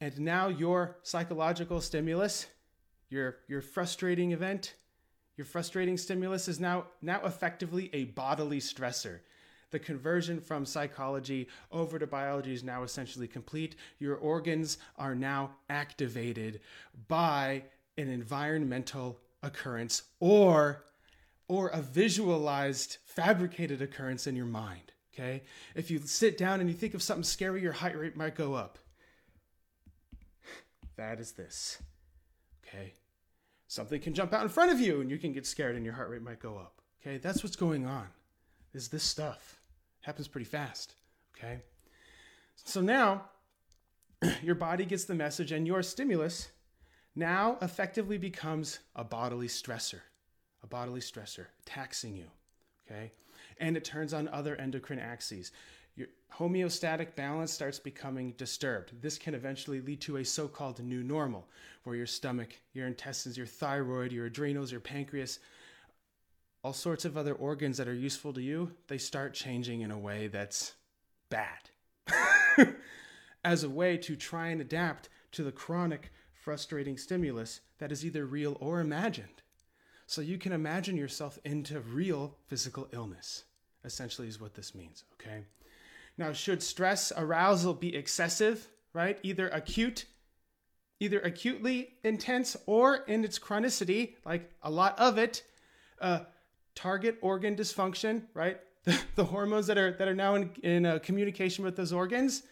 and 0.00 0.16
now 0.20 0.46
your 0.46 0.98
psychological 1.02 1.80
stimulus, 1.80 2.46
your 3.08 3.38
your 3.48 3.60
frustrating 3.60 4.30
event, 4.30 4.74
your 5.36 5.46
frustrating 5.46 5.96
stimulus 5.96 6.46
is 6.46 6.60
now 6.60 6.86
now 7.02 7.20
effectively 7.24 7.90
a 7.92 8.04
bodily 8.04 8.60
stressor. 8.60 9.18
The 9.72 9.80
conversion 9.80 10.40
from 10.40 10.64
psychology 10.64 11.48
over 11.72 11.98
to 11.98 12.06
biology 12.06 12.54
is 12.54 12.62
now 12.62 12.84
essentially 12.84 13.26
complete. 13.26 13.74
Your 13.98 14.14
organs 14.14 14.78
are 14.96 15.16
now 15.16 15.50
activated 15.68 16.60
by 17.08 17.64
an 17.98 18.08
environmental 18.08 19.18
occurrence 19.42 20.04
or 20.20 20.84
or 21.48 21.66
a 21.70 21.82
visualized 21.82 22.98
fabricated 23.04 23.82
occurrence 23.82 24.28
in 24.28 24.36
your 24.36 24.46
mind 24.46 24.92
okay 25.16 25.42
if 25.74 25.90
you 25.90 25.98
sit 25.98 26.36
down 26.36 26.60
and 26.60 26.68
you 26.68 26.74
think 26.74 26.94
of 26.94 27.02
something 27.02 27.24
scary 27.24 27.62
your 27.62 27.72
heart 27.72 27.96
rate 27.96 28.16
might 28.16 28.34
go 28.34 28.54
up 28.54 28.78
that 30.96 31.18
is 31.20 31.32
this 31.32 31.78
okay 32.66 32.92
something 33.68 34.00
can 34.00 34.14
jump 34.14 34.32
out 34.32 34.42
in 34.42 34.48
front 34.48 34.70
of 34.70 34.80
you 34.80 35.00
and 35.00 35.10
you 35.10 35.18
can 35.18 35.32
get 35.32 35.46
scared 35.46 35.76
and 35.76 35.84
your 35.84 35.94
heart 35.94 36.10
rate 36.10 36.22
might 36.22 36.40
go 36.40 36.56
up 36.56 36.80
okay 37.00 37.18
that's 37.18 37.42
what's 37.42 37.56
going 37.56 37.86
on 37.86 38.06
is 38.76 38.88
this 38.88 39.02
stuff. 39.02 39.58
Happens 40.02 40.28
pretty 40.28 40.44
fast. 40.44 40.94
Okay. 41.36 41.60
So 42.54 42.80
now 42.80 43.24
your 44.42 44.54
body 44.54 44.84
gets 44.84 45.04
the 45.04 45.14
message, 45.14 45.50
and 45.50 45.66
your 45.66 45.82
stimulus 45.82 46.50
now 47.16 47.56
effectively 47.62 48.18
becomes 48.18 48.80
a 48.94 49.02
bodily 49.02 49.48
stressor, 49.48 50.00
a 50.62 50.66
bodily 50.66 51.00
stressor 51.00 51.46
taxing 51.64 52.14
you. 52.14 52.26
Okay. 52.86 53.12
And 53.58 53.76
it 53.76 53.84
turns 53.84 54.12
on 54.12 54.28
other 54.28 54.56
endocrine 54.56 54.98
axes. 54.98 55.52
Your 55.94 56.08
homeostatic 56.34 57.14
balance 57.16 57.52
starts 57.52 57.78
becoming 57.78 58.32
disturbed. 58.32 58.92
This 59.00 59.18
can 59.18 59.34
eventually 59.34 59.80
lead 59.80 60.00
to 60.02 60.18
a 60.18 60.24
so 60.24 60.46
called 60.46 60.82
new 60.82 61.02
normal, 61.02 61.48
where 61.84 61.96
your 61.96 62.06
stomach, 62.06 62.54
your 62.74 62.86
intestines, 62.86 63.38
your 63.38 63.46
thyroid, 63.46 64.12
your 64.12 64.26
adrenals, 64.26 64.70
your 64.70 64.80
pancreas, 64.80 65.38
all 66.62 66.72
sorts 66.72 67.04
of 67.04 67.16
other 67.16 67.32
organs 67.32 67.78
that 67.78 67.88
are 67.88 67.94
useful 67.94 68.32
to 68.32 68.42
you, 68.42 68.72
they 68.88 68.98
start 68.98 69.34
changing 69.34 69.80
in 69.80 69.90
a 69.90 69.98
way 69.98 70.26
that's 70.26 70.74
bad. 71.30 71.70
As 73.44 73.62
a 73.62 73.70
way 73.70 73.96
to 73.98 74.16
try 74.16 74.48
and 74.48 74.60
adapt 74.60 75.08
to 75.32 75.44
the 75.44 75.52
chronic, 75.52 76.10
frustrating 76.34 76.98
stimulus 76.98 77.60
that 77.78 77.92
is 77.92 78.04
either 78.04 78.26
real 78.26 78.56
or 78.60 78.80
imagined. 78.80 79.42
So 80.06 80.20
you 80.20 80.38
can 80.38 80.52
imagine 80.52 80.96
yourself 80.96 81.38
into 81.44 81.80
real 81.80 82.36
physical 82.46 82.88
illness, 82.92 83.44
essentially, 83.84 84.28
is 84.28 84.40
what 84.40 84.54
this 84.54 84.74
means, 84.74 85.04
okay? 85.14 85.42
Now, 86.16 86.32
should 86.32 86.62
stress 86.62 87.12
arousal 87.16 87.74
be 87.74 87.94
excessive, 87.94 88.68
right? 88.92 89.18
Either 89.24 89.48
acute, 89.48 90.06
either 91.00 91.20
acutely 91.20 91.90
intense 92.04 92.56
or 92.66 92.96
in 92.96 93.24
its 93.24 93.38
chronicity, 93.38 94.14
like 94.24 94.50
a 94.62 94.70
lot 94.70 94.98
of 94.98 95.18
it, 95.18 95.42
uh, 96.00 96.20
target 96.76 97.18
organ 97.20 97.56
dysfunction, 97.56 98.22
right? 98.32 98.58
The, 99.16 99.24
hormones 99.24 99.66
that 99.66 99.78
are 99.78 99.96
that 99.98 100.06
are 100.06 100.14
now 100.14 100.36
in, 100.36 100.50
in 100.62 100.86
uh, 100.86 101.00
communication 101.00 101.64
with 101.64 101.74
those 101.74 101.92
organs, 101.92 102.44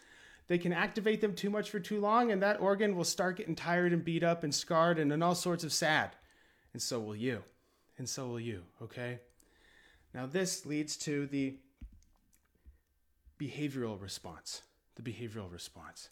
they 0.47 0.57
can 0.57 0.73
activate 0.73 1.21
them 1.21 1.33
too 1.33 1.49
much 1.49 1.69
for 1.69 1.79
too 1.79 2.01
long, 2.01 2.31
and 2.31 2.41
that 2.41 2.59
organ 2.59 2.97
will 2.97 3.05
start 3.05 3.37
getting 3.37 3.55
tired 3.55 3.93
and 3.93 4.03
beat 4.03 4.21
up 4.21 4.43
and 4.43 4.53
scarred 4.53 4.99
and, 4.99 5.13
and 5.13 5.23
all 5.23 5.35
sorts 5.35 5.63
of 5.63 5.71
sad. 5.71 6.11
And 6.75 6.81
so 6.81 6.99
will 6.99 7.15
you. 7.15 7.41
And 7.97 8.09
so 8.09 8.27
will 8.27 8.39
you, 8.41 8.63
okay? 8.81 9.19
Now, 10.13 10.25
this 10.25 10.65
leads 10.65 10.97
to 10.97 11.25
the 11.25 11.55
behavioral 13.39 14.01
response. 14.01 14.61
The 14.97 15.01
behavioral 15.01 15.49
response. 15.49 16.09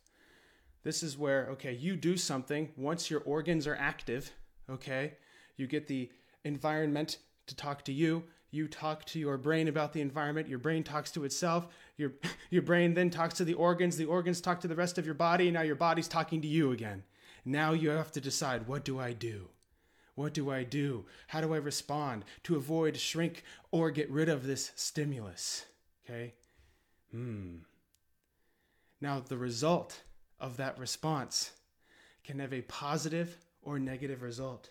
This 0.82 1.04
is 1.04 1.18
where, 1.18 1.48
okay, 1.48 1.74
you 1.74 1.98
do 1.98 2.16
something 2.16 2.70
once 2.78 3.12
your 3.12 3.20
organs 3.26 3.68
are 3.68 3.76
active, 3.76 4.32
okay? 4.70 5.16
You 5.58 5.68
get 5.68 5.88
the 5.88 6.10
environment 6.46 7.18
to 7.48 7.56
talk 7.58 7.84
to 7.84 7.92
you. 7.92 8.24
You 8.50 8.70
talk 8.70 9.04
to 9.08 9.20
your 9.20 9.38
brain 9.38 9.68
about 9.68 9.92
the 9.92 10.00
environment. 10.00 10.48
Your 10.48 10.60
brain 10.60 10.82
talks 10.82 11.12
to 11.12 11.26
itself. 11.26 11.68
Your, 11.98 12.14
your 12.52 12.62
brain 12.62 12.94
then 12.94 13.10
talks 13.10 13.34
to 13.34 13.44
the 13.44 13.56
organs. 13.56 13.98
The 13.98 14.06
organs 14.06 14.40
talk 14.40 14.62
to 14.62 14.70
the 14.70 14.76
rest 14.78 14.98
of 14.98 15.06
your 15.06 15.14
body. 15.14 15.52
Now 15.52 15.64
your 15.64 15.76
body's 15.76 16.08
talking 16.08 16.42
to 16.42 16.48
you 16.48 16.72
again. 16.72 17.04
Now 17.44 17.74
you 17.74 17.90
have 17.90 18.14
to 18.14 18.22
decide 18.22 18.66
what 18.66 18.86
do 18.86 18.98
I 18.98 19.12
do? 19.12 19.50
What 20.16 20.34
do 20.34 20.52
I 20.52 20.64
do? 20.64 21.06
How 21.28 21.42
do 21.42 21.54
I 21.54 21.58
respond 21.58 22.26
to 22.44 22.56
avoid, 22.56 22.98
shrink, 22.98 23.44
or 23.72 23.90
get 23.90 24.10
rid 24.12 24.30
of 24.30 24.46
this 24.46 24.72
stimulus? 24.76 25.66
Okay? 26.06 26.34
Hmm. 27.12 27.58
Now, 29.02 29.20
the 29.20 29.38
result 29.38 30.02
of 30.40 30.58
that 30.58 30.78
response 30.78 31.52
can 32.24 32.40
have 32.40 32.54
a 32.54 32.62
positive 32.62 33.38
or 33.62 33.80
negative 33.80 34.22
result. 34.22 34.70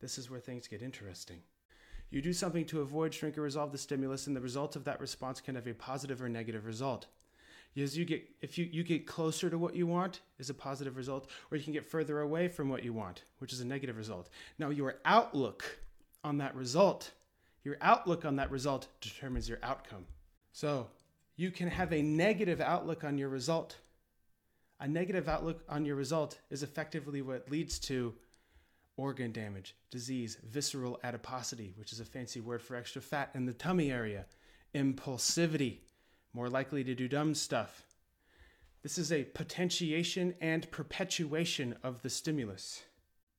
this 0.00 0.16
is 0.18 0.30
where 0.30 0.40
things 0.40 0.68
get 0.68 0.80
interesting. 0.80 1.40
You 2.10 2.22
do 2.22 2.32
something 2.32 2.64
to 2.66 2.80
avoid, 2.80 3.12
shrink, 3.12 3.36
or 3.36 3.42
resolve 3.42 3.72
the 3.72 3.78
stimulus, 3.78 4.26
and 4.26 4.36
the 4.36 4.40
result 4.40 4.76
of 4.76 4.84
that 4.84 5.00
response 5.00 5.40
can 5.40 5.56
have 5.56 5.66
a 5.66 5.74
positive 5.74 6.22
or 6.22 6.28
negative 6.28 6.64
result. 6.64 7.06
As 7.76 7.96
you 7.96 8.04
get, 8.04 8.28
if 8.40 8.58
you, 8.58 8.68
you 8.70 8.82
get 8.82 9.06
closer 9.06 9.48
to 9.48 9.58
what 9.58 9.76
you 9.76 9.86
want, 9.86 10.20
is 10.38 10.50
a 10.50 10.54
positive 10.54 10.96
result, 10.96 11.30
or 11.50 11.56
you 11.56 11.62
can 11.62 11.72
get 11.72 11.86
further 11.86 12.20
away 12.20 12.48
from 12.48 12.68
what 12.68 12.82
you 12.82 12.92
want, 12.92 13.22
which 13.38 13.52
is 13.52 13.60
a 13.60 13.66
negative 13.66 13.96
result. 13.96 14.30
Now, 14.58 14.70
your 14.70 14.96
outlook 15.04 15.78
on 16.24 16.38
that 16.38 16.56
result, 16.56 17.12
your 17.62 17.76
outlook 17.80 18.24
on 18.24 18.36
that 18.36 18.50
result 18.50 18.88
determines 19.00 19.48
your 19.48 19.58
outcome. 19.62 20.06
So, 20.52 20.88
you 21.36 21.52
can 21.52 21.68
have 21.68 21.92
a 21.92 22.02
negative 22.02 22.60
outlook 22.60 23.04
on 23.04 23.16
your 23.16 23.28
result. 23.28 23.76
A 24.80 24.88
negative 24.88 25.28
outlook 25.28 25.62
on 25.68 25.84
your 25.84 25.94
result 25.94 26.38
is 26.50 26.64
effectively 26.64 27.22
what 27.22 27.48
leads 27.48 27.78
to 27.80 28.14
organ 28.96 29.30
damage, 29.30 29.76
disease, 29.90 30.36
visceral 30.50 30.98
adiposity, 31.04 31.72
which 31.76 31.92
is 31.92 32.00
a 32.00 32.04
fancy 32.04 32.40
word 32.40 32.60
for 32.60 32.74
extra 32.74 33.00
fat 33.00 33.30
in 33.34 33.46
the 33.46 33.52
tummy 33.52 33.92
area, 33.92 34.26
impulsivity, 34.74 35.78
more 36.38 36.48
likely 36.48 36.84
to 36.84 36.94
do 36.94 37.08
dumb 37.08 37.34
stuff. 37.34 37.84
This 38.84 38.96
is 38.96 39.10
a 39.10 39.24
potentiation 39.24 40.36
and 40.40 40.70
perpetuation 40.70 41.74
of 41.82 42.00
the 42.02 42.10
stimulus. 42.10 42.84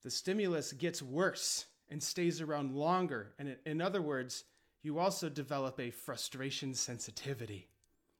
The 0.03 0.11
stimulus 0.11 0.73
gets 0.73 1.01
worse 1.01 1.67
and 1.87 2.03
stays 2.03 2.41
around 2.41 2.75
longer. 2.75 3.31
And 3.39 3.55
in 3.65 3.79
other 3.79 4.01
words, 4.01 4.43
you 4.83 4.99
also 4.99 5.29
develop 5.29 5.79
a 5.79 5.91
frustration 5.91 6.73
sensitivity. 6.73 7.69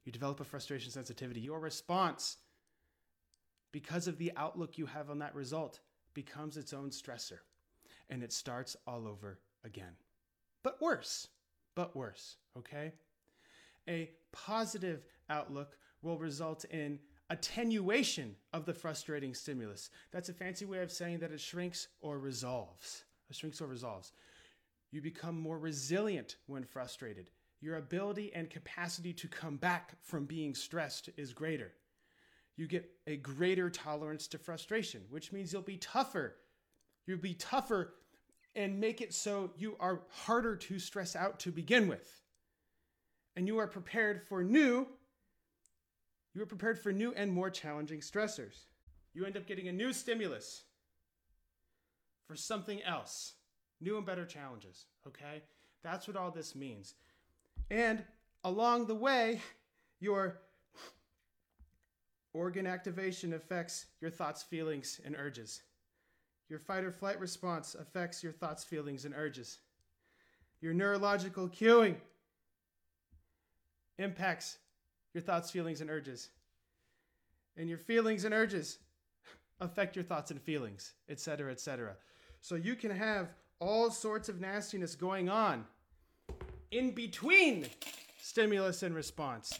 You 0.05 0.13
develop 0.13 0.39
a 0.39 0.45
frustration 0.45 0.91
sensitivity. 0.91 1.41
Your 1.41 1.59
response, 1.59 2.38
because 3.74 4.07
of 4.07 4.17
the 4.17 4.31
outlook 4.38 4.77
you 4.77 4.86
have 4.86 5.09
on 5.09 5.19
that 5.19 5.36
result, 5.36 5.81
becomes 6.13 6.55
its 6.55 6.71
own 6.71 6.91
stressor. 6.91 7.39
And 8.09 8.24
it 8.24 8.31
starts 8.31 8.77
all 8.88 9.09
over 9.09 9.39
again. 9.65 9.98
But 10.63 10.81
worse, 10.81 11.27
but 11.75 11.98
worse, 11.98 12.38
okay? 12.57 12.93
A 13.89 14.12
positive 14.31 15.03
outlook 15.29 15.77
will 16.01 16.17
result 16.17 16.65
in 16.65 17.00
attenuation 17.29 18.36
of 18.53 18.65
the 18.65 18.74
frustrating 18.74 19.34
stimulus. 19.34 19.89
That's 20.12 20.29
a 20.29 20.34
fancy 20.34 20.65
way 20.65 20.79
of 20.79 20.91
saying 20.91 21.19
that 21.19 21.31
it 21.31 21.41
shrinks 21.41 21.88
or 22.01 22.19
resolves. 22.19 23.03
It 23.29 23.36
shrinks 23.36 23.62
or 23.62 23.67
resolves. 23.67 24.12
You 24.91 25.01
become 25.01 25.39
more 25.39 25.60
resilient 25.60 26.38
when 26.48 26.63
frustrated. 26.63 27.29
Your 27.62 27.75
ability 27.77 28.31
and 28.34 28.50
capacity 28.50 29.13
to 29.13 29.27
come 29.27 29.58
back 29.58 29.96
from 30.01 30.25
being 30.25 30.55
stressed 30.55 31.10
is 31.17 31.34
greater. 31.34 31.74
You 32.55 32.67
get 32.67 32.89
a 33.08 33.17
greater 33.17 33.69
tolerance 33.69 34.27
to 34.27 34.38
frustration, 34.38 35.01
which 35.10 35.31
means 35.31 35.53
you'll 35.53 35.62
be 35.62 35.77
tougher. 35.77 36.36
You'll 37.05 37.19
be 37.19 37.36
tougher 37.36 37.93
and 38.55 38.79
make 38.79 39.01
it 39.01 39.13
so 39.13 39.51
you 39.58 39.75
are 39.79 40.01
harder 40.10 40.55
to 40.55 40.79
stress 40.79 41.15
out 41.15 41.39
to 41.41 41.51
begin 41.51 41.88
with 41.88 42.19
and 43.36 43.48
you 43.48 43.57
are 43.59 43.67
prepared 43.67 44.21
for 44.27 44.43
new, 44.43 44.88
you 46.33 46.41
are 46.41 46.48
prepared 46.48 46.79
for 46.79 46.91
new 46.91 47.13
and 47.13 47.31
more 47.31 47.50
challenging 47.50 48.01
stressors. 48.01 48.65
You 49.13 49.25
end 49.25 49.38
up 49.38 49.48
getting 49.48 49.67
a 49.67 49.74
new 49.74 49.93
stimulus 49.93 50.63
for 52.27 52.36
something 52.36 52.81
else, 52.83 53.33
new 53.81 53.98
and 53.98 54.05
better 54.05 54.25
challenges, 54.25 54.86
okay? 55.07 55.41
That's 55.83 56.07
what 56.07 56.17
all 56.17 56.31
this 56.31 56.55
means. 56.55 56.93
And 57.71 58.03
along 58.43 58.88
the 58.88 58.95
way, 58.95 59.41
your 60.00 60.41
organ 62.33 62.67
activation 62.67 63.33
affects 63.33 63.88
your 64.01 64.12
thoughts, 64.12 64.43
feelings, 64.43 65.01
and 65.03 65.15
urges. 65.17 65.63
Your 66.50 66.59
fight 66.59 66.83
or 66.83 66.91
flight 66.91 67.19
response 67.19 67.75
affects 67.75 68.24
your 68.24 68.31
thoughts, 68.31 68.63
feelings, 68.63 69.05
and 69.05 69.13
urges. 69.15 69.59
Your 70.62 70.74
neurological 70.74 71.48
cueing 71.48 71.95
impacts 73.99 74.57
your 75.13 75.21
thoughts, 75.21 75.51
feelings, 75.51 75.81
and 75.81 75.89
urges. 75.89 76.29
And 77.57 77.69
your 77.69 77.77
feelings 77.77 78.25
and 78.25 78.33
urges 78.33 78.79
affect 79.59 79.95
your 79.95 80.03
thoughts 80.03 80.31
and 80.31 80.41
feelings, 80.41 80.93
etc., 81.09 81.51
etc. 81.51 81.95
So 82.41 82.55
you 82.55 82.75
can 82.75 82.91
have 82.91 83.33
all 83.59 83.91
sorts 83.91 84.29
of 84.29 84.39
nastiness 84.39 84.95
going 84.95 85.29
on 85.29 85.65
in 86.71 86.91
between 86.91 87.67
stimulus 88.21 88.83
and 88.83 88.95
response. 88.95 89.59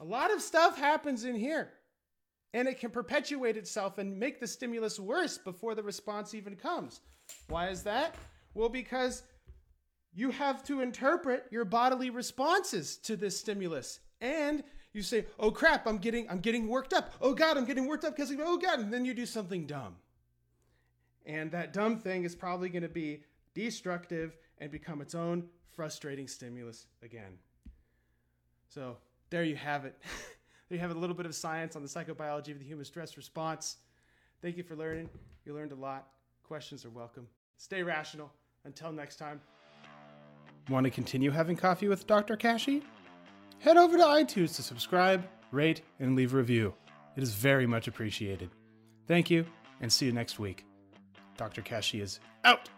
A 0.00 0.04
lot 0.04 0.32
of 0.32 0.40
stuff 0.40 0.78
happens 0.78 1.24
in 1.24 1.34
here. 1.34 1.70
And 2.54 2.66
it 2.66 2.80
can 2.80 2.90
perpetuate 2.90 3.58
itself 3.58 3.98
and 3.98 4.18
make 4.18 4.40
the 4.40 4.46
stimulus 4.46 4.98
worse 4.98 5.36
before 5.36 5.74
the 5.74 5.82
response 5.82 6.34
even 6.34 6.56
comes. 6.56 7.00
Why 7.48 7.68
is 7.68 7.82
that? 7.82 8.14
Well, 8.54 8.70
because 8.70 9.22
you 10.18 10.32
have 10.32 10.64
to 10.64 10.80
interpret 10.80 11.46
your 11.52 11.64
bodily 11.64 12.10
responses 12.10 12.96
to 12.96 13.14
this 13.16 13.38
stimulus. 13.38 14.00
And 14.20 14.64
you 14.92 15.00
say, 15.00 15.26
"Oh 15.38 15.52
crap, 15.52 15.86
I'm 15.86 15.98
getting 15.98 16.28
I'm 16.28 16.40
getting 16.40 16.66
worked 16.66 16.92
up. 16.92 17.12
Oh 17.20 17.34
god, 17.34 17.56
I'm 17.56 17.64
getting 17.64 17.86
worked 17.86 18.04
up 18.04 18.16
because 18.16 18.34
oh 18.36 18.58
god." 18.58 18.80
And 18.80 18.92
then 18.92 19.04
you 19.04 19.14
do 19.14 19.24
something 19.24 19.64
dumb. 19.64 19.94
And 21.24 21.52
that 21.52 21.72
dumb 21.72 21.98
thing 21.98 22.24
is 22.24 22.34
probably 22.34 22.68
going 22.68 22.82
to 22.82 22.88
be 22.88 23.22
destructive 23.54 24.36
and 24.58 24.72
become 24.72 25.00
its 25.00 25.14
own 25.14 25.44
frustrating 25.70 26.26
stimulus 26.26 26.86
again. 27.00 27.38
So, 28.66 28.96
there 29.30 29.44
you 29.44 29.54
have 29.54 29.84
it. 29.84 29.94
there 30.68 30.76
you 30.76 30.80
have 30.80 30.90
a 30.90 30.98
little 30.98 31.14
bit 31.14 31.26
of 31.26 31.34
science 31.34 31.76
on 31.76 31.82
the 31.82 31.88
psychobiology 31.88 32.50
of 32.50 32.58
the 32.58 32.64
human 32.64 32.84
stress 32.84 33.16
response. 33.16 33.76
Thank 34.42 34.56
you 34.56 34.64
for 34.64 34.74
learning. 34.74 35.10
You 35.44 35.54
learned 35.54 35.70
a 35.70 35.76
lot. 35.76 36.08
Questions 36.42 36.84
are 36.84 36.90
welcome. 36.90 37.28
Stay 37.56 37.84
rational. 37.84 38.32
Until 38.64 38.90
next 38.90 39.16
time. 39.16 39.40
Want 40.68 40.84
to 40.84 40.90
continue 40.90 41.30
having 41.30 41.56
coffee 41.56 41.88
with 41.88 42.06
Dr. 42.06 42.36
Kashey? 42.36 42.82
Head 43.58 43.76
over 43.76 43.96
to 43.96 44.04
iTunes 44.04 44.54
to 44.56 44.62
subscribe, 44.62 45.26
rate, 45.50 45.80
and 45.98 46.14
leave 46.14 46.34
a 46.34 46.36
review. 46.36 46.74
It 47.16 47.22
is 47.22 47.32
very 47.34 47.66
much 47.66 47.88
appreciated. 47.88 48.50
Thank 49.06 49.30
you, 49.30 49.46
and 49.80 49.90
see 49.92 50.06
you 50.06 50.12
next 50.12 50.38
week. 50.38 50.66
Dr. 51.36 51.62
Kashey 51.62 52.00
is 52.02 52.20
out. 52.44 52.68